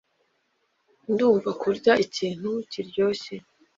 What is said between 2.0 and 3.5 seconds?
ikintu kiryoshye.